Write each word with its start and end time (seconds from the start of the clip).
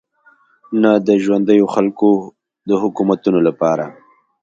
نه 0.81 0.91
د 1.07 1.09
ژونديو 1.23 1.65
خلکو 1.73 2.09
د 2.69 2.71
حکومتونو 2.81 3.39
لپاره. 3.47 3.85